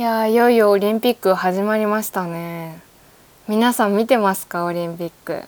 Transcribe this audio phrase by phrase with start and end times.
[0.00, 2.80] いやいよいよオリンピック始まりましたね
[3.48, 5.42] 皆さん見てますかオリンピック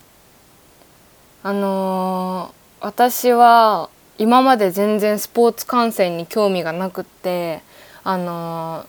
[1.42, 3.88] あのー、私は
[4.18, 7.62] 今まで全然スポーツ観戦に興味がなくって
[8.04, 8.86] あのー、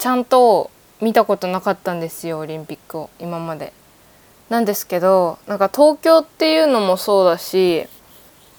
[0.00, 3.72] ちゃんと見たことなかったんですよオリンピックを今まで。
[4.48, 7.86] なんですけどなんか東京っていうのもそうだし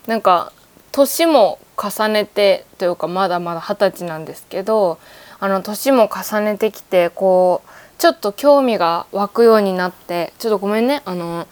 [0.05, 0.53] なんか
[0.93, 4.97] 年も重ねてというかまだまだ二十歳なんですけど
[5.39, 7.69] あの年も重ねてきてこう
[7.99, 11.47] ちょっと興味が湧くようになってちょっとごめんねあの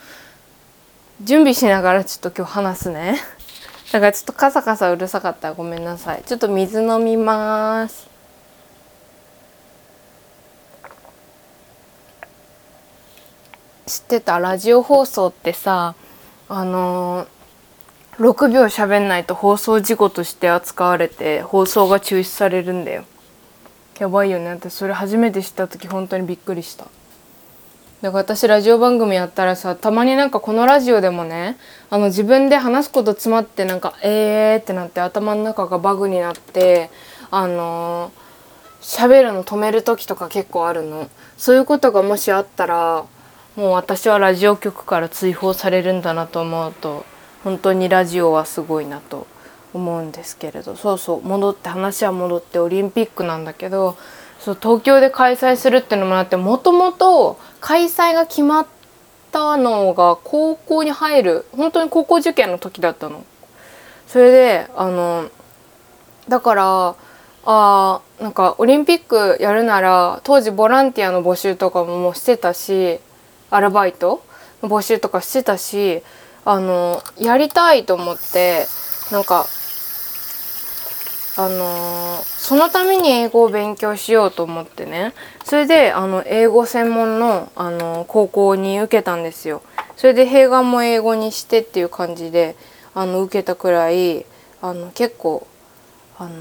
[1.21, 3.17] 準備しながらちょっと今日話すね。
[3.93, 6.23] だからちょっとカサカサうるさかったらごめんなさい。
[6.25, 8.07] ちょっと水飲みます。
[13.85, 15.93] 知ってたラジオ放送ってさ
[16.49, 23.05] あのー、6秒喋んないと放送事故として扱われて放送が中止されるんだよ。
[23.99, 24.49] やばいよね。
[24.49, 26.85] 私それ初めて知った時本当にびっくりした。
[28.01, 31.57] だから私ラジオ番組やったらさたまになんかこのラジオでもね
[31.89, 36.91] あの自分で話すこと詰まってなんか「えー」ってなって頭の中がバグになって
[37.31, 38.11] あの
[38.81, 41.07] 喋、ー、るの止める時とか結構あるの。
[41.37, 43.05] そういうことがもしあったら
[43.55, 47.05] もう私はラジオ局から追放されるんだなと思うと
[47.43, 49.25] 本当にラジオはすごいなと。
[49.75, 53.97] 思うんですけれどそうそう戻って話は戻ってオリンピックなんだけど
[54.39, 58.67] そう東京で開催するっていうのもあってもともと開催が決まっ
[59.31, 63.25] たのが高校に入る本当に高校受験の時だったの。
[64.07, 65.29] それであの
[66.29, 66.95] だから
[67.45, 72.99] あなんかオリンピックやるなら当時ボランティアの募集とかももうしてたし
[73.49, 74.23] アルバイト
[74.63, 76.01] の募集とかしてたし
[76.45, 78.67] あのやりたいと思って
[79.11, 79.45] なんか
[81.37, 89.61] あのそのために英語を勉強しようと思ってねそれであの英語専門の、あの高校に受けたんですよ。
[89.97, 92.55] それで併願も英語にしてっていう感じで
[92.93, 94.25] あの受けたくらい
[94.61, 95.47] あの結構
[96.17, 96.31] あの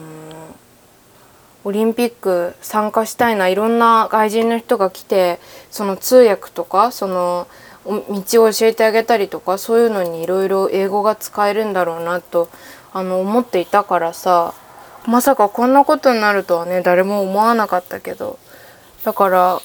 [1.65, 5.41] オリンピック参加したいないろんな外人の人が来て
[5.71, 7.47] その通訳とかその
[7.85, 12.49] 道を教えてあげたりとかそういうのにいろいろ英語が使えるんだろうなと
[12.93, 14.55] あの思っていたからさ
[15.07, 18.39] まさかこんなことになるとはね誰も思わなかったけど。
[19.05, 19.61] だから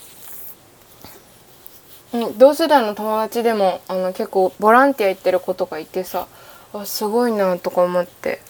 [2.38, 6.28] 同世代の友達でもあの結構ボランティア行ってる子とかいてさ
[6.74, 8.42] あすごいなとか思って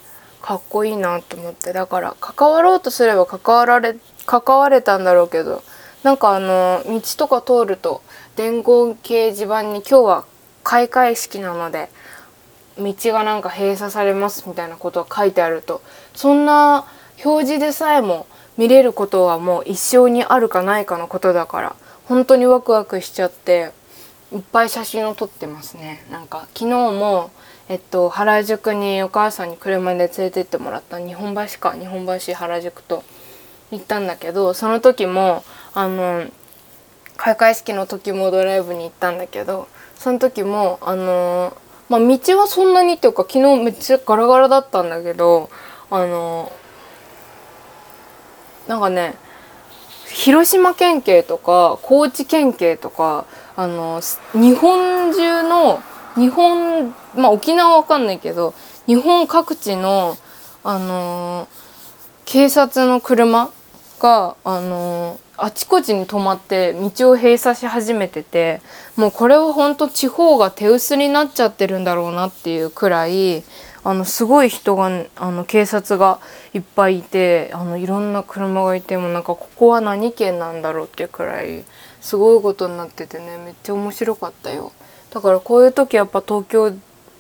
[0.42, 1.74] かっこいいなと思って。
[1.74, 5.62] だから関わろうとすれば関わられ関われたんだろうけど
[6.04, 8.02] なんかあの道とか通ると
[8.36, 10.26] 伝言掲示板に今日は
[10.64, 11.90] 開会式なので
[12.80, 15.82] 道がなんか閉鎖されますみたいなことが書いてあると
[16.14, 16.86] そんな
[17.24, 21.76] 表示でさえも見れることはもう一生にあるかないかのことだから
[22.06, 23.72] 本当にワクワクしちゃって
[24.34, 26.06] いっぱい写真を撮ってますね。
[26.12, 27.32] なんか昨日も
[27.68, 33.04] えっと原宿にお母さんに車で連れてってもらった日本橋か日本橋原宿と
[33.72, 36.26] 行ったんだけどその時もあの
[37.16, 41.56] 開会式の時もドライブに行ったんだけどその時もあの
[41.90, 45.50] まあ、道はそんなにっていうか昨日めっちゃガラガラだったんだけど
[45.90, 46.52] あの
[48.68, 49.16] なんかね
[50.14, 54.02] 広島県警とか高知県警とかあの
[54.34, 55.82] 日本中の
[56.16, 58.54] 日本まあ沖縄わかんないけど
[58.86, 60.16] 日本各地の
[60.64, 61.48] あの
[62.26, 63.50] 警察の車
[64.00, 68.62] があのあちこちに止まって道を閉鎖し始めてて
[68.98, 73.44] もうこれは本当地方が手薄になっちゃってるんだろうなっていうくらい
[73.84, 76.20] あのすごい人があの警察が
[76.54, 81.64] いっぱいいてあのいろんな車がいてもなんかここは何県なんだろうっていうくらい
[82.02, 84.74] すごいことになっててねめっちゃ面白かったよ。
[85.12, 86.74] だからこういう時やっぱ東京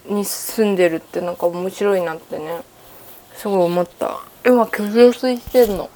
[0.07, 2.61] に住んでるってなんか面白いなってね
[3.35, 4.19] すごい思った。
[4.45, 5.89] 今居住水してんの。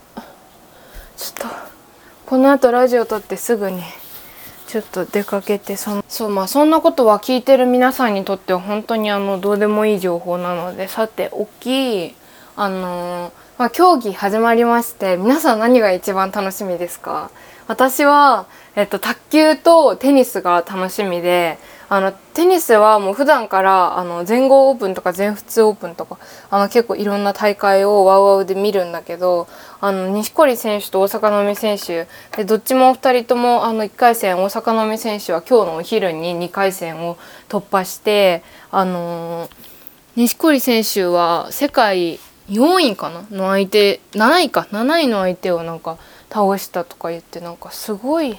[1.18, 1.73] ちょっと。
[2.34, 3.84] この後ラジオ撮ってすぐに
[4.66, 12.16] ちょっと出かけてそそうまあそんなことは聞いてる皆さんにとっては本当にあのどうでもいい情報なのでさて大きい
[12.56, 17.30] あのまあ、競技始まりまして皆さん何が一番楽しみですか？
[17.68, 21.60] 私は、えっと、卓球とテニスが楽しみで
[21.96, 26.18] あのテニスはもう普段からあの全豪オープンとか全仏オープンとか
[26.50, 29.48] あの結構いろんな大会をワウワウで見るんだけど
[29.80, 37.16] あの錦織選手と大坂なおみ選手でどっちも2人ともあの1回戦大坂なおみ選手は今日のお昼に2回戦を
[37.48, 38.42] 突破して
[38.72, 39.48] あの
[40.16, 42.20] 錦織選手は世界
[42.50, 43.24] 4位かな？
[43.30, 46.00] の相手7位か？7位の相手をなんか
[46.32, 48.36] 倒したとか言ってなんかすごい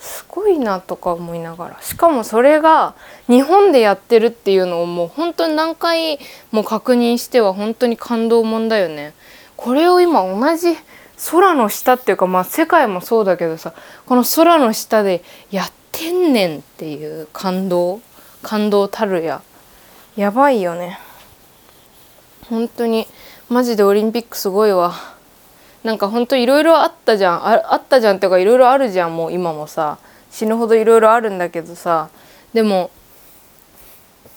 [0.00, 2.94] すごいなとか思いながらしかもそれが
[3.26, 6.18] 日本でやってるっていうのをもう本当に何回
[6.52, 9.14] も確認しては本当に感動もんだよね。
[9.56, 10.76] これを今同じ
[11.30, 13.74] 空の下っていうかまあ世界もそうだけどさ
[14.06, 18.00] この空の下でやってんねんっていう感動
[18.42, 19.42] 感動たるや。
[20.16, 20.98] やばいよね。
[22.48, 23.06] 本当に
[23.48, 25.17] マジでオリンピックすごいわ。
[25.84, 27.46] なんかほんといろいろあったじゃん。
[27.46, 29.98] ああったじゃんっていうかいろいろあるじゃんもう今もさ。
[30.30, 32.10] 死ぬほどいろいろあるんだけどさ。
[32.52, 32.90] でも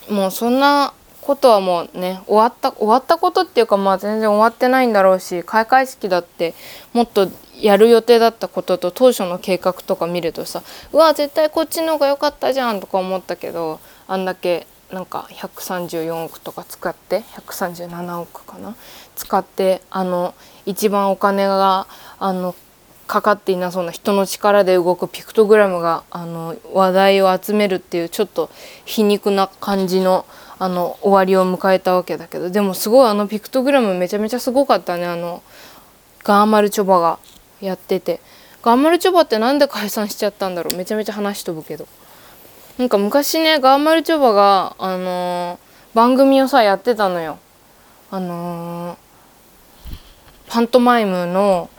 [0.09, 6.53] もうそんなことはもうね終わった終わったことっていうかまあ全然終わってないんだろうし開会式だって
[6.93, 7.29] もっと
[7.59, 18.75] やる予定だったことと当初の計画とか見るとさうわ絶対こっちの方が良かったじゃんとか思ったけどあんだけなんか134億とか使って137億かな？
[19.15, 20.33] 使ってあの
[20.65, 21.87] 一番お金が
[22.19, 22.55] あの
[23.07, 28.49] かかっていなそうな人の力で動くピクトグラムがあの話題を集めるっていうちょっと
[28.85, 30.25] 皮肉な感じの
[30.59, 35.41] あの終わりを迎えたわけだけどでもすごいあのピクトグラムめちゃめちゃすごかったねあの
[36.23, 37.19] ガーマルチョバが
[37.59, 38.19] やってて。
[38.63, 41.87] ガーマルチョバってなんで解散しちゃったんだろうめちゃめちゃ話飛ぶけど。
[42.77, 47.39] なんか昔ねガーマルチョバがあのー、番組をさやってたのよ。
[48.11, 48.97] あのー、
[50.51, 51.69] パントマイムの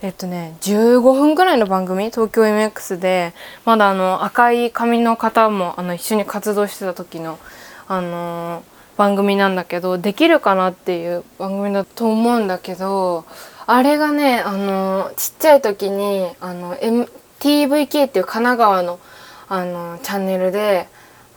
[0.00, 3.34] えっとね15分ぐらいの番組東京 MX で
[3.64, 7.40] まだあの赤い髪の方もあの一緒に活動してた時の
[7.88, 8.62] あの
[8.96, 13.24] 番組なんだけどできるかなっていう番組だと思うんだけど
[13.66, 17.10] あれがねあのちっちゃい時にあの、M、
[17.40, 19.00] TVK っていう神奈川の
[19.48, 20.86] あのチャンネルで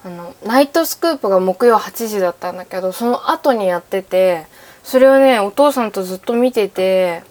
[0.05, 4.45] あのナイトスクープが木曜8時だったんだけどその後にやってて
[4.87, 7.21] それをねお父さんとずっと見てて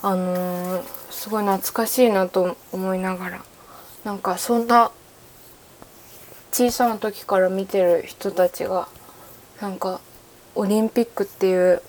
[0.00, 3.44] あのすごい懐かしいなと思いながら。
[4.04, 4.90] なんかそんな
[6.50, 8.88] 小さな時から見てる人たちが
[9.60, 10.00] なんか
[10.54, 11.82] オリンピックっていう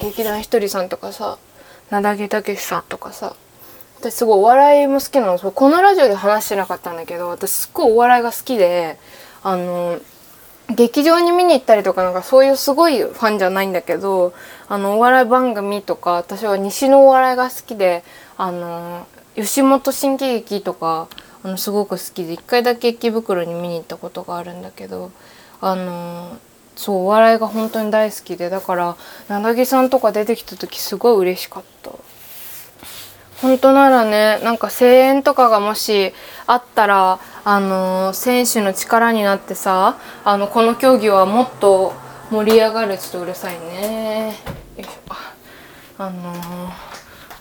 [0.00, 1.38] 劇団ひとりさんとかさ
[1.90, 3.34] 名田武さんとかさ
[3.98, 5.38] 私すごいお笑いも好きなの。
[5.38, 8.98] このラジオで話してなかったんだけど私すっごいお笑いが好きで
[9.42, 9.98] あの
[10.74, 14.32] 劇場に見に行ったりとかなんかそういうすごいファンじゃないんだけど
[14.68, 18.04] あのお笑い番組とか私は西のお笑いが好きで
[18.36, 19.06] あの
[19.36, 21.08] 吉本新喜劇とか
[21.42, 25.10] あのすごく好きで一回だけ池袋に見に行ったことがあるんだけど
[25.60, 26.38] あの
[26.76, 28.74] そうお笑いが本当に大好きでだか
[29.28, 31.90] らなぎさんとか出てきた時すごい嬉しかった。
[33.42, 36.12] 本当ならねなんか声援とかがもし
[36.46, 41.94] あったらあの選手の力になってさあのこの競技はもっと
[42.30, 44.36] 盛り上がるちょっとうるさいね。
[44.76, 44.90] よいしょ。
[45.98, 46.32] あの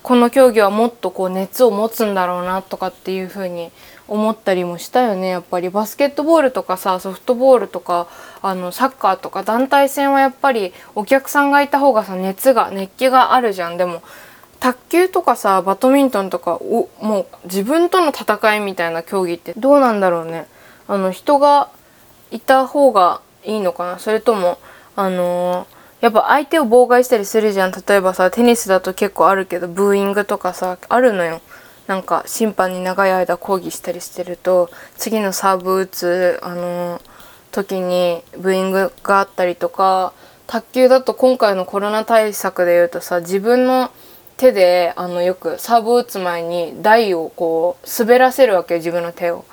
[0.01, 3.71] この競技はもっとこう熱を持つんだろうなとかっていう風に
[4.07, 5.27] 思ったりもしたよね。
[5.27, 5.69] やっぱり。
[5.69, 8.07] バスケットボールとかさソフトボールとか
[8.41, 13.77] あのサッカーとか団体戦はやっぱりお客さんがいた方がさ熱が熱気があるじゃん。
[13.77, 14.01] でも
[14.59, 20.47] 卓球とかさバドミントンとかおもう自分との戦いみたいな競技ってどうなんだろうね。
[20.87, 21.69] あの人が
[22.31, 23.99] いた方がいいのかな。
[23.99, 24.59] それとも
[24.95, 27.71] あのーやっぱ相手を妨害したりするじゃん。
[27.71, 31.41] 例えばさテニスだと結構あるけどブーイングとかさあるのよ。
[31.87, 37.01] なんか審判に長い間抗議したりしてると次のサーブ打つあの
[37.51, 40.13] 時にブーイングがあったりとか
[40.45, 43.89] 卓球だと今回のコロナ対策でいうとさ自分の
[44.39, 49.43] 手であのよくサーブを打つ前に台をこう滑らせるわけよ自分の手を。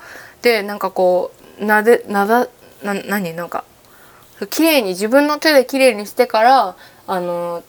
[0.41, 2.47] でなんかこうなでなだ
[2.81, 3.33] な何？
[3.33, 3.65] なんか
[4.49, 6.75] 綺麗に自分の手で綺麗にしてから
[7.05, 7.63] あの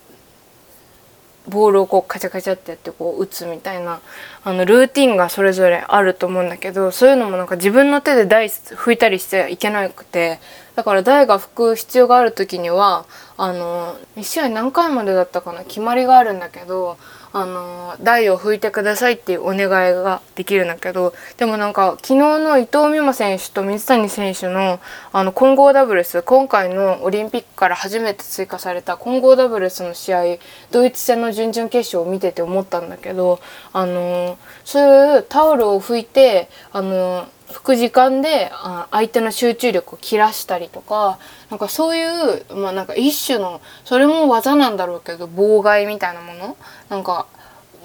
[1.49, 4.01] ボールをこうカチャカチャってやってこう打つみたいな
[4.45, 10.39] あのルーティンがそれぞれあると思うんだけどそういうのもなんか自分の手で台拭いたりしちゃいけなくて
[10.77, 16.99] だから台が拭く必要がある時にはあの1試合何回までだったかな決まりがあるんだけど
[17.33, 24.81] あの台を拭いてくださいっていうお願いができるんだけどでもなんか昨日の伊藤美誠選手と水谷選手の
[25.13, 30.25] あの混合ダブルス今回のオリンピックから初めて追加された混合ダブルスの試合
[30.71, 33.41] ドイツ戦の準々決勝を見てて思ったんだけど
[33.73, 38.51] あのそういうタオルを拭いてあの拭く時間で
[38.91, 41.19] 相手の集中力を切らしたりとか
[41.51, 46.57] なんかそういうまあなんか一種のそれも技なんだろうけど妨害みたいなもの？
[46.89, 47.27] なんか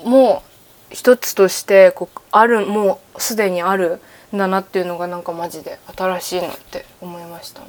[0.03, 0.43] も
[0.91, 4.00] う一つとしてこうあるもうすでにある
[4.34, 7.67] んだなっていうのがなんかマジで新しいなって思いましたま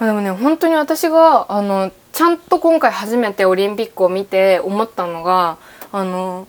[0.00, 5.56] あ、でもね本当に私があのちゃんと今回初めてオリンピックを見て思ったのが
[5.92, 6.48] あの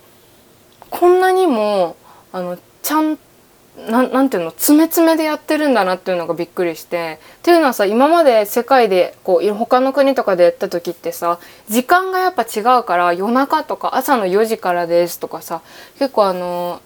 [0.90, 1.96] こんなにも
[2.32, 3.18] あのちゃん
[3.89, 7.20] ななんていうの詰め詰めでやってるんだなっていうのがびっくりして。
[7.39, 11.39] っていうのはさ今まで世界でこう他の国とかでやった時ってさ
[11.70, 15.62] 時間がやっぱ違うから夜中とか朝の4時からですとかさ
[16.00, 16.82] 結構あの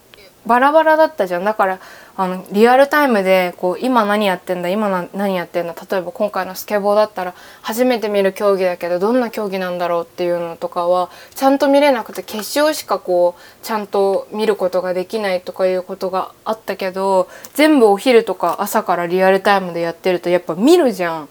[0.50, 1.80] バラバラだったじゃんだから
[2.18, 21.30] あのリアルタイムでこう今何やってんだ今何やってんだ例えば今回のスケボーだったら初めて見る競技だけどどんな競技なんだろうっていうのとかはちゃんと見れなくて決勝しかこうちゃんと見ることができないとかいうことがあったけど全部お昼とか朝からリアルタイムでやってるとやっぱ見るじゃん。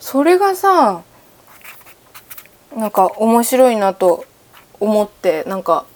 [0.00, 1.02] それがさ
[2.74, 4.24] なんか面白いなと
[4.80, 5.86] 思ってなんか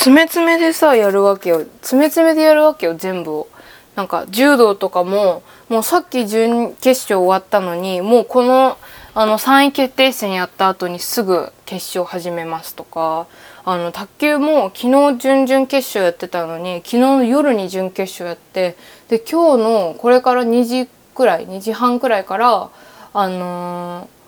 [0.00, 3.48] 詰め詰めでさやるわけよ詰め詰めでやるわけよ全部を。
[3.96, 8.78] なんか柔道とかももうさっき準決勝終わったのにもうこの
[9.12, 13.26] あの3位決定戦やった後にすぐ決勝始めますとか
[13.66, 18.78] あの卓球も昨日準々決勝やってたのに昨日の夜に準決勝やって
[19.08, 22.70] で今日のこれから2時くらい2時半くらいから
[23.12, 24.19] あのー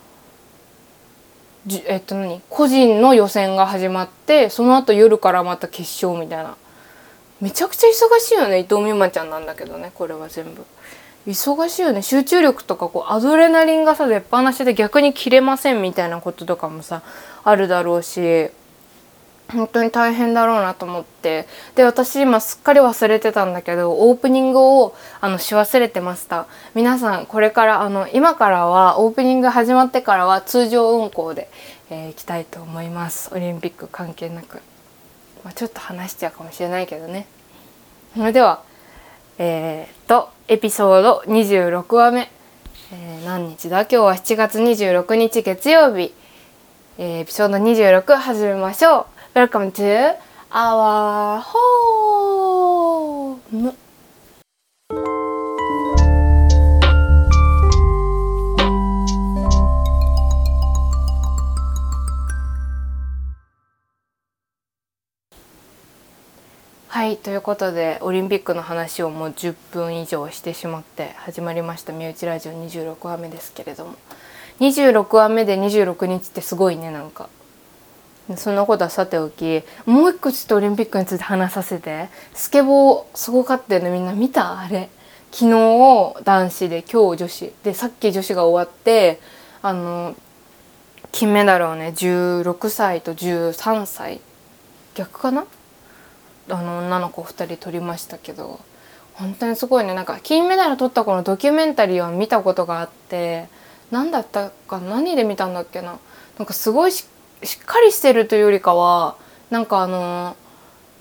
[1.65, 2.41] じえっと何？
[2.49, 6.55] 個人の予選が始まってその後夜からまた決勝みたいな。
[7.41, 10.63] めちゃくちゃ忙しいよね伊藤美誠ちゃんなんだけどねこれは全部。
[11.27, 12.01] 忙しいよね。
[12.01, 17.01] 集中力とかこうアドレナリンがさ出っ放しで逆に切れませんみたいなこととかもさ
[17.43, 18.49] あるだろうし。
[19.51, 21.47] 本当に大変だろうなと思って。
[21.75, 26.47] で私今すっかり忘れてたんだけどオープニングをあのし忘れてました。
[26.73, 31.49] 皆さんこれからあの今からはオープニング始まってからは通常運行で、
[31.89, 33.29] えー、行きたいと思います。
[33.33, 34.61] オリンピック関係なく、
[35.43, 37.27] まあ、ちょっと話しちゃうかもしれないけどね。
[38.15, 38.61] それでは
[39.37, 42.29] えー、っとエピソード26話目、
[42.91, 43.81] えー、何日だ？
[43.81, 46.13] 今日は7月26日月曜日、
[46.97, 49.05] えー、エピソード26始めましょう。
[49.35, 50.15] Welcome to
[50.51, 53.39] our home!
[66.87, 73.95] はいということでオリンピックの話をもう10分以上してしまって始まりました「身内ラジオ」26話目ですけれども。
[74.59, 77.29] 26話目で26日ってすごいねなんか。
[78.37, 82.09] そんなことはさておきもう一個ちょっとオリンピックについて話させて。
[82.33, 84.59] スケボーすごかったよねみんな見た？
[84.59, 84.89] あれ。
[85.31, 87.53] 昨日男子で今日女子。
[87.63, 89.19] でさっき女子が終わって
[89.61, 90.15] あの
[91.11, 94.21] 金メダルをね16歳と13歳
[94.95, 95.45] 逆かな？
[96.49, 98.59] あの女の子2人取りましたけど。
[99.15, 99.93] 本当にすごいね。
[99.93, 103.47] なんか金メダル取った子のドキュメンタリーを見たことがあって。
[103.91, 105.99] 何だったか何で見たんだっけな？
[106.39, 107.05] なんかすごいし
[107.43, 109.15] しっかりしてるというよりかは
[109.49, 110.35] なんかあの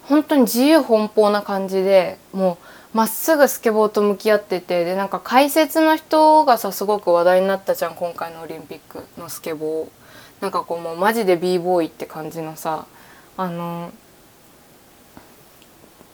[0.05, 2.59] 本当に自由奔放な感じでも
[2.95, 9.89] うまっすぐスケボーと向き合っててでなんか解説の人がさすごく話題になったじゃん今回のオリンピックのスケボー。
[10.43, 12.85] なんかこうもうマジで b ボーイって感じのさ
[13.37, 13.93] あの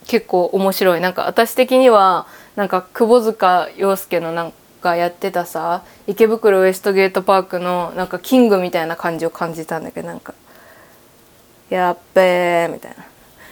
[0.07, 10.35] 結構面白いなんか私的にはなんか窪塚洋介のなんがやってたさ池袋ウエストゲートパークのなんかキングみたいな感じを感じたんだけどなんか
[11.71, 13.05] 「やっべー」みたいな。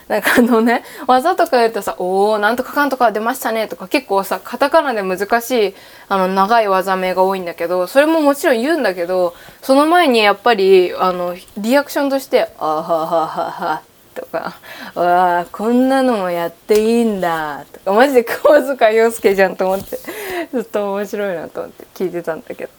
[0.09, 5.75] なんかあのね技とか言うとさ「おおなんとかかんとか出ましたね」とか結構さカタカナで難しい
[6.09, 13.81] あの長い技名が多いんだけどそれももちろん言うんだけどその前にやっぱりあのリアクションとして「あはははは」
[14.15, 14.55] とか
[14.95, 19.99] 「わあこんなのもやっていいんだ」とかマジで窪塚洋介じゃんと思って
[20.53, 22.73] ずっと面白いなと思って聞いてたんだけど。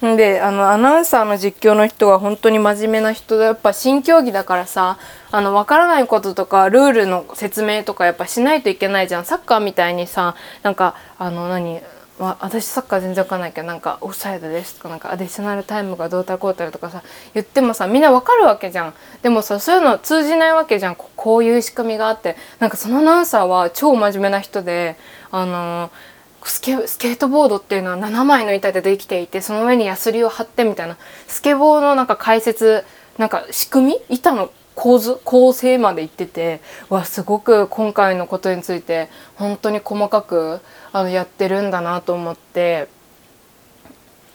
[0.00, 4.98] であのアナウンサーの実況の人は本当に真面目な人でやっぱ新競技だからさ
[5.30, 9.26] あの分からないこととかルールの説明とかやっぱしないといけないじゃん。
[9.26, 11.82] サッカーみたいにさなんかあの何、
[12.18, 17.02] 私サッカー全然わかんないけどなんかオフサイドですとかなんかアディショナルタイムがどうたこうたらとかさ
[17.34, 18.94] 言ってもさみんなわかるわけじゃん。
[19.20, 20.96] でもさそういうの通じないわけじゃん。
[20.96, 22.36] こういう仕組みがあって。
[22.58, 24.96] なんかそのアナウンサーは超真面目な人で
[25.30, 25.90] あのー
[26.44, 32.84] スケスケートボードっていうのは7枚の板でできていてその上にヤスリを貼ってみたいなスケボーのなんか解説
[33.18, 40.60] なんか仕組み板の構図構成まで言っててわすごく今回のことについて本当に細かく
[40.92, 42.88] あのやってるんだなと思って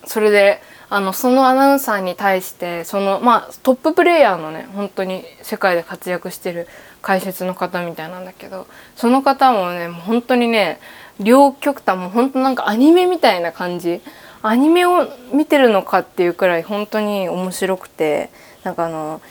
[0.06, 6.68] それであのそのアナウンサーに対してそのまあトッププレーヤーのね本当に世界で活躍してる
[7.02, 10.80] 解説の方みたいなんだけどその方もね本当にね
[11.20, 14.02] 両極端も本当なんかアニメみたいな感じ。
[14.42, 18.30] アニメを見てるのかっていうくらい本当に面白くて。
[18.66, 19.22] なんかあの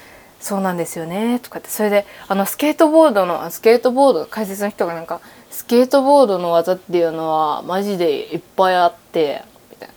[0.41, 1.41] そうなんですよね。
[1.41, 1.69] とかって。
[1.69, 9.43] それであのスケートボードのスケートボード解説の人がなんかスケートボードの技っていうのはマジでいっぱいあって。
[9.71, 9.95] みたいな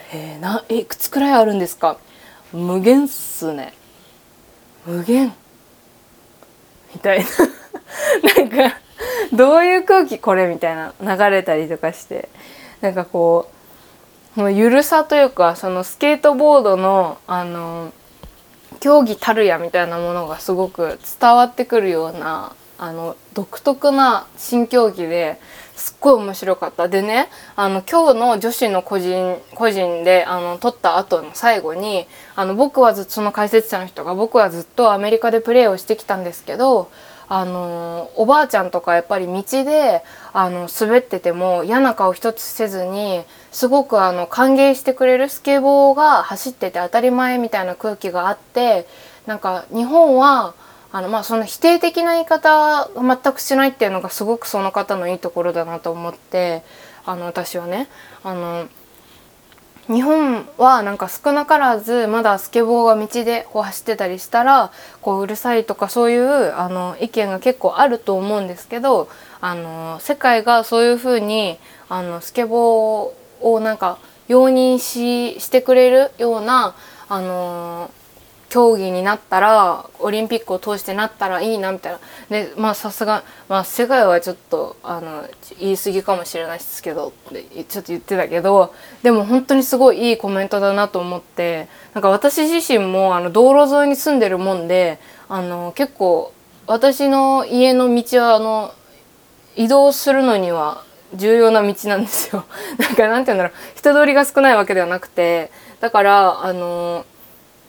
[0.12, 1.98] 「えー、なえいくつくらいあるんですか?」
[2.52, 3.74] 無限っすね。
[4.86, 5.32] 無限。
[6.92, 7.24] みたいな。
[8.36, 8.76] なんか
[9.32, 12.28] どういう空気これみたいな流れたりとかして
[12.80, 13.48] なんかこ
[14.36, 17.92] うもうゆるさというかそのスケートボードのあの
[18.80, 25.38] 競技たるやみたいなものがすごく伝わってくるようなあの独特な新競技で
[25.76, 26.88] すっごい面白かった。
[26.88, 36.90] でねあの今日の女子の個人個人であの撮った後の最後にあの僕はずっとその解説者の人が僕はずっとアメリカでプレーをしてきたんですけど
[37.28, 40.02] あのおばあちゃんとかやっぱり道で
[40.32, 48.86] あの滑ってても嫌な顔一つせずにすごくあの歓迎してくれるスケボーが走ってて当たり前みたいな空気があって
[49.26, 50.54] なんか日本は
[50.92, 56.62] あのまあその否定的な言い方が全くしないっていうのがすごくその方のいいところだなと思って
[57.06, 57.88] あの私はね
[58.22, 58.68] あの
[59.86, 64.72] 日本はなんか少なからずまだスケボーが道でこう走ってたりしたら
[65.02, 69.08] こううるさいとかそういうあの意見が結構あると思うんですけど
[69.42, 71.58] あの世界がそういうふうに
[71.90, 76.74] あのスケボーをなんか容認ししてくれるような
[77.08, 77.90] あの
[78.54, 81.98] 競技になったらオリンピックを通してなったらいいなみたいな
[82.30, 96.32] でまあさすが、まあ、世界はちょっとあの言い過ぎかもしれないですけどってちょっと言ってたけどでも本当にすごいいいコメントだなと思ってなんか私自身もあの道路沿いに住んでるもんであの結構
[96.68, 98.72] 私の家の道はあの
[99.56, 102.44] 移動するのには重要な道なんですよ。
[102.78, 107.04] なんかなんて言うんだろう人通りが少ないわけではなくてだからあの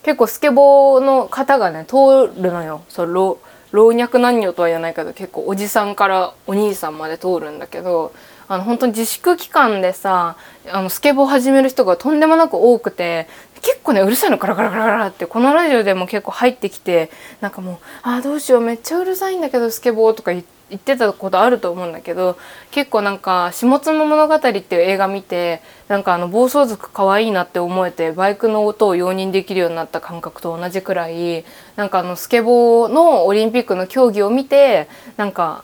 [0.06, 3.40] 結構スケボーの方がね通るのよそう老
[3.72, 8.14] 老若男女とは言わないけど結構おじさんからお兄さんまで通るんだけど
[8.48, 10.38] あの本当に自粛期間でさ
[10.72, 13.28] あのスケボー始める人がとんでもなく多くて
[13.64, 17.10] 結構ねうるさいのガラガラガラガラってこのラジオでも結構入ってきて
[17.42, 20.55] なんかもう「あどうしようめっちゃうるさいんだけどスケボー」とか言って。
[20.70, 22.38] 言ってたことあると思うんだけど
[22.72, 35.64] 結構なんか「下妻物語」っていう映画見てなんかあの暴走族可愛いなって思えてバイクの音を容認できるようになった感覚と同じくらいなんかあのスケボーのオリンピックの競技を見てなんか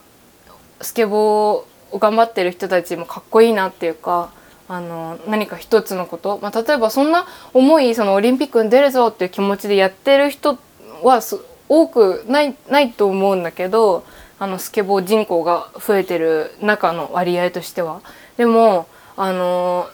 [0.80, 4.30] スケボーを頑張ってる人たちもかっこいいなっていうか。
[4.68, 10.56] あの何か一つのこと、まあ、例えばそんな思いそのオリンピックに出るぞっていう気持ちでやってる人
[11.02, 11.20] は
[11.68, 14.04] 多くないないと思うんだけど
[14.42, 18.00] あのスケボー人口が増えてる中の割合としては。
[18.36, 19.88] でもあの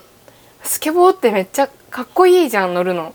[0.63, 3.13] スケボーってめっちゃかっこいいじゃん乗るの。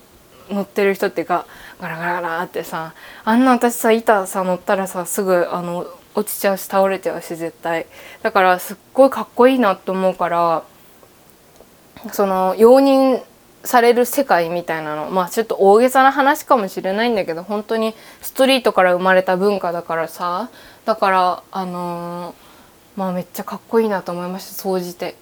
[0.51, 1.47] 乗ってる人ってか
[1.81, 2.93] ガラガラガラってさ
[3.25, 7.87] あんな私さ板さ乗ったらさすぐあの落ちちゃうし倒れちゃうし絶対。
[8.21, 10.63] だからすっごいかっこいいなと思うから
[12.11, 13.23] その容認
[13.63, 15.09] される世界みたいなの。
[15.09, 20.49] まあちょっと大げさな話かもしれないんだけど本当にストリートから生まれた文化だからさ
[20.85, 25.15] だからあのー、まあめっちゃかっこいいなと思いました総じて。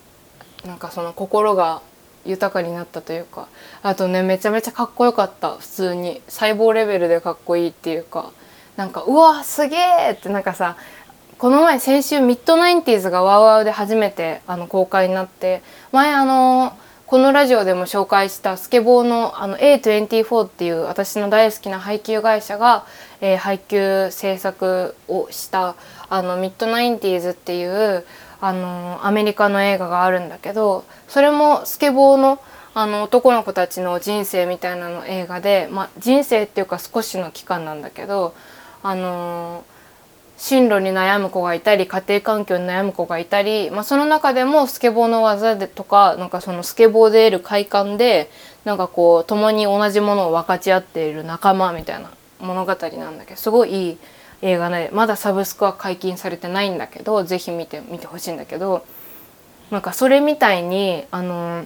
[0.65, 1.82] なんかその心が
[2.24, 3.47] 豊かになったというか。
[3.82, 5.58] あとねめちゃめちゃかっこよかった。
[5.58, 6.21] 普通に。
[6.28, 8.32] 細胞レベルでかっこいいっていうか。
[8.78, 10.30] なんかうわすげえって。
[10.30, 10.78] なんかさ
[11.38, 15.63] この前先週ミッドナインティーズが WOWOW で初めてあの公開になって。
[15.91, 22.86] 前あのーこのラジオでも紹介したスケボーのあの A24 っていう私の大好きな配給会社が、
[23.19, 25.76] えー、配給制作をした
[26.08, 28.06] あのミッドナインティーズっていう
[28.39, 32.39] あのアメリカの映画があるんだけどそれもスケボーの
[32.74, 38.34] あの男の子たちの人生みたいなの映画で、まあ、人生っていうか少しの期間なんだけど
[38.84, 39.65] あの
[40.41, 48.27] 進路に悩む子がいたり家庭環境に悩む子がいたり、まあ、その中でもスケボーの技でとかなんかそのスケボーで得る快感で
[48.65, 53.97] なんかこう共に同じものを分かち合っている仲間みたいな物語なんだけどすごいいい
[54.41, 58.84] 映画でまだサブスクは解禁されてないんだけど是非見て見てほしいんだけど
[59.69, 61.65] なんかそれみたいにあの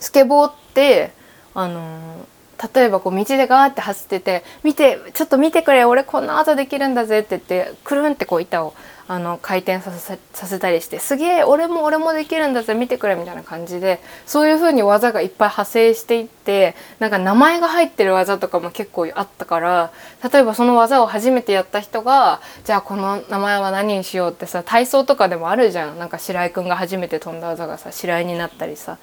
[0.00, 1.12] スケボーって
[1.54, 2.26] あの
[2.74, 8.74] 例えばこう道でガーって走ってて「見てちょっと見てくれ俺こんな技できるんだぜ」って言ってくるんってこう板を
[9.08, 19.90] あの回転させさせたりして「すげえ俺も俺もできるんだぜ見てくれ」みたいな感じでそういう風に技がいっぱい派生していってなんか名前が入ってる技とかも結構あったから
[20.32, 25.98] 例えばその技を初めてやった人がじゃあこの名前は何にしようってさ体操とかでもあるじゃん。
[25.98, 28.98] なんか白井くんが初めて飛んだ技がさ白井になったりさ。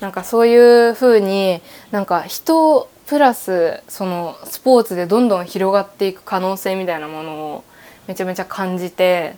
[0.00, 7.64] なんかそういう風になんか人プラスそのスポーツでどんどん広がっていく可能性みたいなものを
[8.06, 9.34] めちゃめちゃ感じて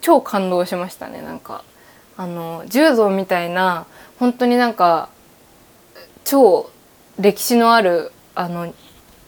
[0.00, 1.20] 超感動しましたね。
[1.20, 1.62] なんか
[2.16, 3.84] あの柔道みたいな
[4.18, 5.10] 本当になんか
[6.24, 6.70] 超
[7.18, 8.72] 歴史のあるあの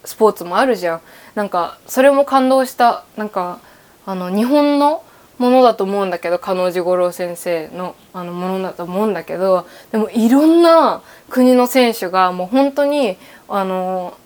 [0.03, 1.01] スポーツもあるじゃん。
[1.35, 3.05] なんかそれも感動した。
[3.19, 3.61] なんか
[4.07, 5.05] あの日本の
[5.37, 11.03] ものだと思うんだけど加納治五郎先生のあのものだと思うんだけどでもいろんな
[11.35, 13.17] 国の選手がもう本当に
[13.49, 14.17] あの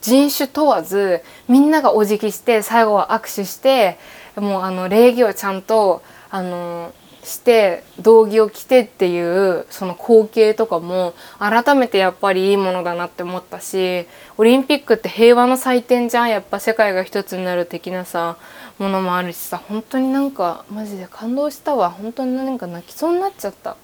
[0.00, 3.98] 人種問わずみんながお辞儀して最後は握手して
[4.34, 16.30] もうあの礼儀をちゃんとあのして道着を着てっていうその光景とかも改めてやっぱりいいものだなって思ったしオリンピックって平和の祭典じゃん。
[16.30, 18.38] やっぱ世界が一つになる的なさ
[18.80, 21.90] ものもあるしさ本当になんかマジで感動したわ。
[21.90, 23.76] 本当になんか泣きそうになっちゃった、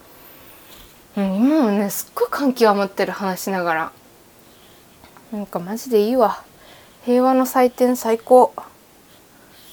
[1.17, 3.93] うん、今もねすっごい感極まってる話しながら。
[5.33, 6.43] なんかマジでいいわ。
[7.05, 8.53] 平和の祭典最高。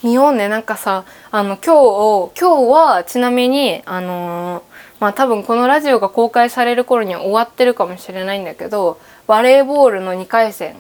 [0.04, 0.48] 見ようね。
[0.48, 4.62] なんかさあの今日今日はちなみにあのー、
[5.00, 10.76] まあ多分このラジオが公開される頃には終わってるかもしれないんだけどバレーボールの2回戦、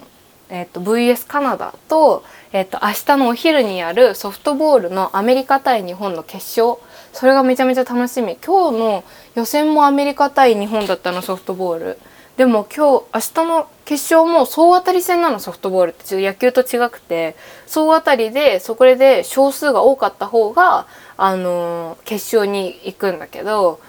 [0.50, 6.80] えーと、VS カナダと,、えーと、明日のお昼にやるソフトボールのアメリカ対日本の決勝
[7.13, 8.38] それがめちゃめちゃ楽しみ。
[8.45, 9.04] 今日の
[9.36, 12.00] 予選もアメリカ対日本だったのソフトボール。
[12.38, 16.06] でも今日明日の決勝も総当たり戦なのソフトボールって。
[16.06, 17.36] ちょっと野球と違くて。
[17.67, 23.80] 総当たりでそこで少数が多かった方があの決勝に行くんだけど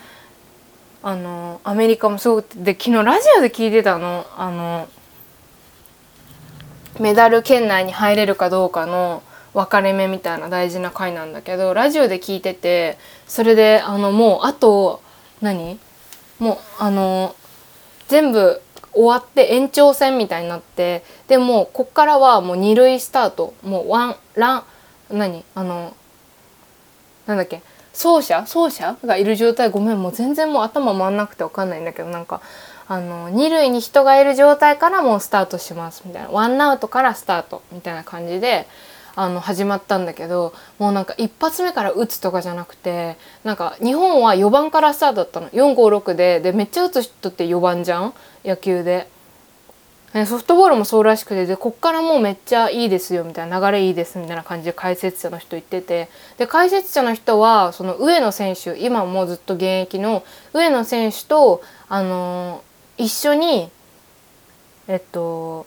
[1.02, 4.26] あのアメリカもすごくで昨日ラジオで聞いてたの。
[4.36, 4.88] あの
[7.00, 9.22] メダル圏内に入れるかどうかの
[9.54, 15.02] 分かれ目みたいな大事な回なんだけどラジオで聞いててそれであのもうあと
[15.40, 15.78] 何？
[16.38, 17.36] もうあの
[18.08, 18.60] 全部
[18.92, 23.54] 終わって延長戦みたいになってでもこっからはもう2塁スタート。
[23.62, 24.64] もうワンラン
[25.10, 25.44] 何？
[25.54, 25.94] あの
[27.26, 27.62] なんだっけ？
[27.92, 28.40] 走者？
[28.40, 28.96] 走者？
[29.04, 29.70] がいる状態。
[29.70, 32.40] ごめんもう全然もう頭回んなくて分かんないんだけどなんか
[32.88, 36.02] あの2塁に人がいる状態からもうスタートします。
[36.04, 36.30] みたいな。
[36.30, 37.62] ワンアウトからスタート。
[37.72, 38.66] みたいな感じで
[39.14, 45.50] あの始まったんだけどもうなんか一発目から打つとかじゃなくてなんか日本は4番からスタートだったの。
[45.50, 48.14] 456ででめっちゃ打つ人って4番じゃん？
[48.44, 49.08] 野球で。
[50.26, 56.10] ソフトボールもそうらしくてでこっからもうめっちゃいいですよみたいな流れいいですみたいな感じで解説者の人言ってて。
[56.36, 60.22] で解説者の人はその上野選手今もずっと現役の
[60.52, 63.70] 上野選手とあのー、一緒に
[64.86, 65.66] えっと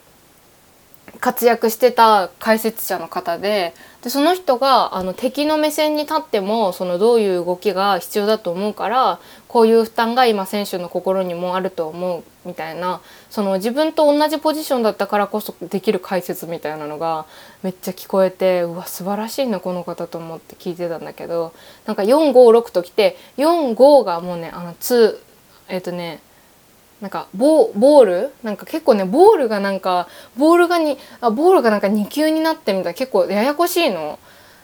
[1.19, 17.25] 活躍してた解説者の方ででその人があの敵の目線に立ってもそのどういう動きが必要だと思うからこういう負担が今選手の心にもあると思うみたいなその自分と同じポジションだったからこそできる解説みたいなのが
[17.63, 21.54] めっちゃ聞こえてうわ素晴らしいなこの方と思って聞いてたんだけど
[21.86, 25.17] なんか456ときて45がもうねあの2
[25.67, 26.21] えっ、ー、とね
[27.05, 28.33] なんかボボール？
[28.41, 34.17] なんか結構ねボールがなんかボールがにあボールがなんか2級になってみたいな結構ややこしいの。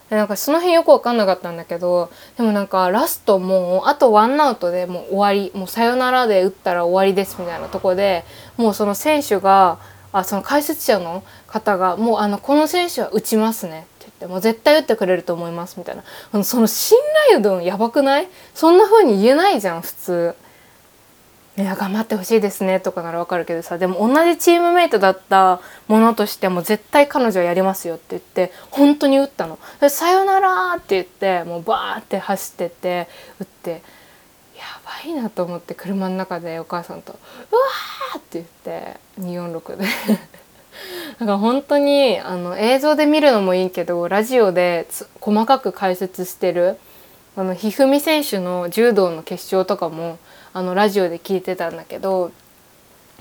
[0.10, 8.24] でなんかその辺よく分かんなかったんだけどでもなんかラストもうあとワンアウトでもう終わりもうさよならで打ったら終わりですみたいなとこで
[8.58, 9.78] もうその選手が
[10.12, 15.96] あその解説者の方がもうあのこの選手は打ちますねって言ってもう絶対打ってくれると思いますみたい
[16.34, 16.98] なその信
[17.30, 18.28] 頼度やばくない？
[18.56, 20.36] そんな風に言えないじゃん普通。
[21.58, 29.60] いや頑張ってほしいですねとかならわかるけどさでも同じチームメイトだったものとしても絶対彼女はやりますよって言って本当に打ったの
[29.90, 33.08] 「さよなら」って言ってもうバーって走ってて
[33.40, 33.72] 打って
[34.58, 37.14] やばいなと思って車の中でお母さんと
[37.52, 37.62] 「うわ!」
[38.18, 39.86] って言って246で
[41.20, 44.88] なんか本当にあの映像で見るのもいいけどラジオで
[45.20, 46.80] 細かく解説してる
[47.36, 50.18] あの一二三選手の柔道の決勝とかも
[50.54, 52.32] あのラジオで聞いてたんだけど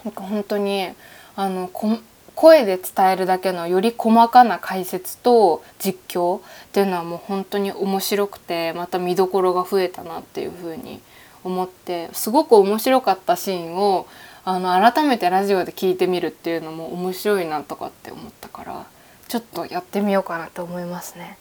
[0.05, 0.89] なんか本当に
[1.37, 1.99] あのこ
[2.35, 11.01] 声で伝えるだけのより細かな解説と実況っていうのはもう本当に面白くてまた見どころが増えたなっていうふうに
[11.45, 14.07] 思ってすごく面白かったシーンを
[14.45, 18.87] あの改めてラジオで聞いてみるっていうのも面白いなとかって思ったから
[19.29, 21.37] ちょっとやってみようかなと思いますね。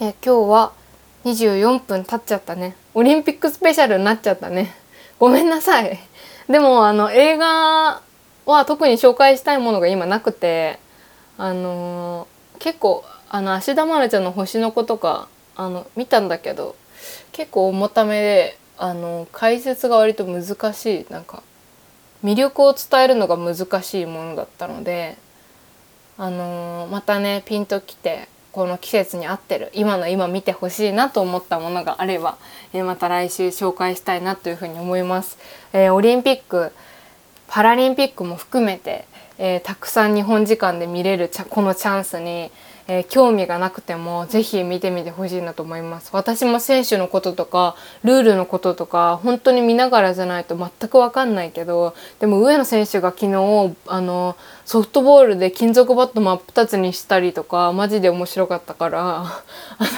[0.00, 0.72] え今日は
[1.26, 2.76] 24分経っちゃったね。
[2.94, 4.72] オリンピックスペシャルになっちゃったね。
[5.18, 5.98] ごめんなさい。
[6.48, 8.00] でもあの映画
[8.46, 10.78] は特に紹介したいものが今なくて
[11.36, 16.76] あのー、結構あの芦田愛菜ちゃんの星の子とかあの見たんだけど
[17.32, 21.42] 結構重ためであの解説が割と難しいなんか
[22.22, 25.16] 魅力を伝えるのが難しいものだったので、
[26.18, 32.38] あのー、またねピンときてこの季節に合ってる今の今見てほしいなと思ったものがあれば、
[32.72, 35.36] えー、また来週紹介したいなというふうに思います。
[35.74, 36.72] えー、オリンピック
[37.48, 39.04] パラリンピックも含めて、
[39.36, 42.50] えー、たくさん日本時間で見れるこのチャンスに、
[42.88, 46.10] えー、興味がなくてもぜひ見てみてほしいなと思います。
[46.12, 59.88] 私も選手のこととかルールのこととか本当に見ながらじゃないと全く分かんないけどでも上野選手が昨日あのソフトボールで金属バット真っ二つにしたりとかマジで面白かったから あの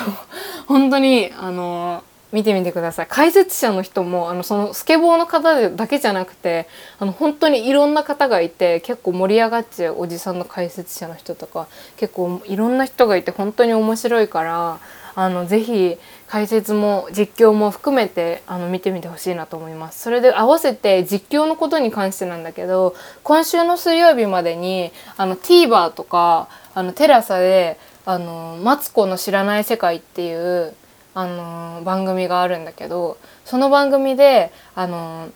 [0.67, 3.07] 本当にあの見てみてください。
[3.09, 14.79] 解説者の人もあのそのスケボーの方だけじゃなくてあの本当にいろんな方がいて結構盛り上がっちゃうおじさんの解説者の人とか結構いろんな人がいて本当に面白いから
[15.15, 15.97] あのぜひ
[16.29, 20.03] 解説も実況も含めてあの見てみてほしいなと思います。
[20.03, 30.75] それで合わせて実況のことに関してなんだけど今週の水曜日までにあの TVer とかあのテラサであのマツコの知らない世界っていう
[31.19, 35.29] あの番組があるんだけどその番組であの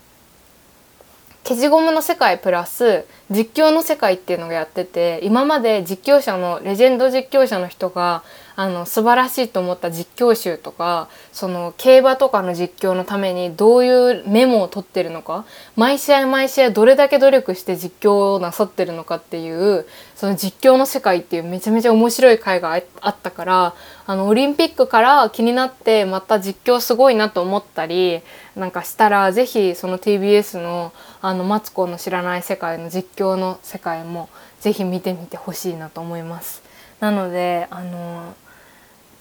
[1.43, 8.23] 消しゴムの世界プラス実況の世界っていうのがやってて今まで実況者のレジェンド実況者の人が
[8.63, 15.45] あの素晴らしいと思った実況集とかその競馬とかの実況のためにどういうメモを取ってるのか
[15.75, 23.75] 毎試合毎試合どれだけ努力して実況をなさってるのかっていうその実況の世界っていうめちゃめちゃ面白い回があったから
[24.07, 28.21] あのオリンピックから気になってまた実況すごいなと思ったり
[28.55, 34.29] なんかしたら是非その TBS のあのマツコの知らない世界の実況の世界も
[34.61, 36.63] 是非見てみてほしいなと思います。
[37.01, 38.33] なのであの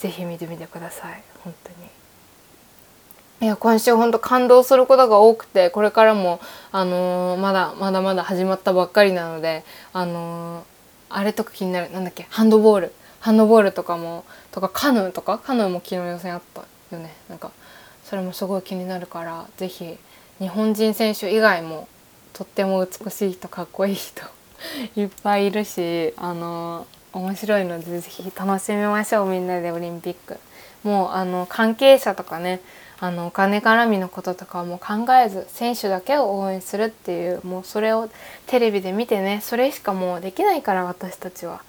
[0.02, 1.22] ぜひ見てみてください。
[1.44, 1.76] 本当に。
[3.42, 6.40] いや今週本当感動することが多くてこれからも
[6.72, 10.64] あのー、まだまだまだ始まったばっかりなのであのー、
[11.10, 11.92] あれとか気になる。
[11.92, 12.26] なんだっけ？
[12.30, 12.92] ハンドボール。
[13.20, 15.38] ハンドボールとかもとかカヌーとか？
[15.38, 16.64] カヌーも昨日予選あった
[16.96, 17.14] よね。
[17.30, 17.52] なんか
[18.04, 19.98] それもすごい気になるから是非
[20.40, 21.88] 日本人選手以外も
[22.34, 24.24] とっても美しい人かっこいい人
[25.00, 30.38] いっぱいいるしあのー面白いのでぜひ楽しみましょうみんなでオリンピック
[30.84, 32.62] もうあの関係者とかね
[33.00, 38.10] あのお金絡みのこととかはもう考えず選手だけを応援するっていうもうそれを
[38.46, 41.64] テレビで見てねそれしかもうできないから私たちは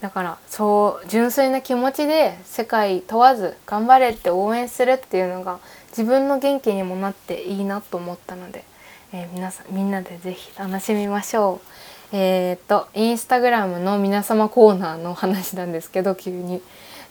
[0.00, 5.58] だからそう純粋な気持ちで世界問わず頑張れって応援するっていうのが
[5.90, 8.64] 自分の元気にもなっていいなと思ったので、
[9.12, 11.87] えー、皆さんみんなで是非楽しみましょう。
[12.10, 16.62] えー、っとインスタグラムの皆様コーナーの話なんですけど急に、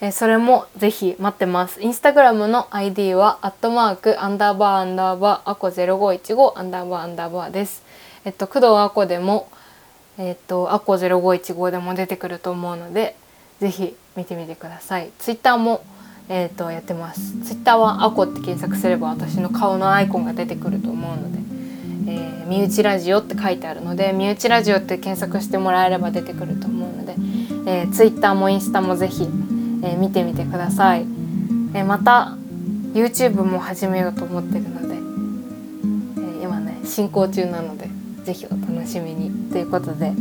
[0.02, 1.82] えー、それもぜひ待ってます。
[1.82, 7.84] インスタグラムの ID はアットマークアンダーバーアンダーバーアコ0515アンダーバーアンダーバーです。
[8.26, 9.50] えっと工藤アコでも
[10.18, 13.16] えっとアコ0515でも出てくると思うので
[13.60, 15.12] ぜひ見てみてください。
[15.20, 15.84] ツイッターも
[16.30, 17.40] えーと、とやってます。
[17.42, 21.57] ツイッターはアコって検索すれば私の顔のアイコンが出てくると思うので。
[22.08, 27.16] えー、身内ラジオって書いてあるので身内ラジオって検索してもらえれば出てくると思うので、
[27.70, 31.02] えー、Twitter もインスタもぜひ、えー、見てみてください、
[31.74, 32.38] えー、また
[32.94, 37.90] YouTube も始めようと思ってるので、え、今ね進行中なので
[38.28, 39.32] ぜひお楽しみに。
[39.52, 40.12] ということで、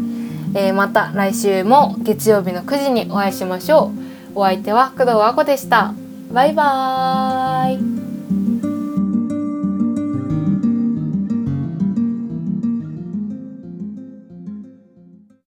[0.54, 3.90] え、また来週も月曜日の9時にお会いしましょ
[4.34, 4.40] う。
[4.40, 5.92] お相手は工藤あこでした。
[6.32, 8.05] バイバーイ。